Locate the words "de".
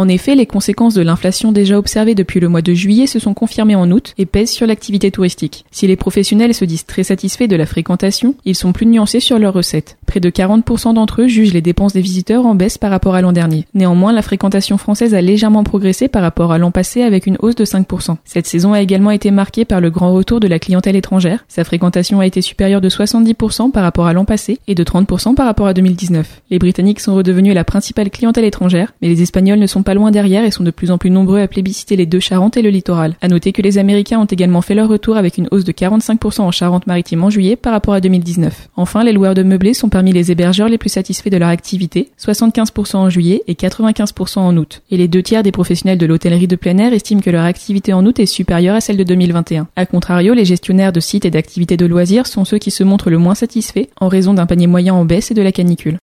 0.94-1.02, 2.62-2.72, 7.48-7.56, 10.18-10.28, 17.54-17.64, 20.40-20.48, 22.80-22.88, 24.74-24.82, 30.64-30.72, 35.62-35.70, 39.34-39.44, 41.28-41.36, 45.98-46.06, 46.48-46.56, 48.96-49.04, 50.94-51.00, 51.76-51.84, 55.34-55.42